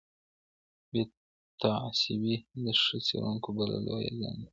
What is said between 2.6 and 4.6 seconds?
د ښه څېړونکي بله لویه ځانګړتیا ده.